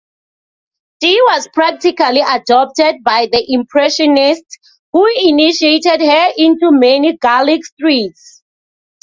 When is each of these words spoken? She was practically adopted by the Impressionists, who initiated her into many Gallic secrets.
She 1.03 1.21
was 1.27 1.47
practically 1.53 2.21
adopted 2.27 3.03
by 3.03 3.27
the 3.31 3.45
Impressionists, 3.49 4.57
who 4.91 5.05
initiated 5.15 6.01
her 6.01 6.31
into 6.37 6.71
many 6.71 7.15
Gallic 7.17 7.61
secrets. 7.63 8.41